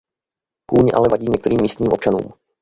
[0.69, 2.33] Kůň ale vadí některým místním občanům.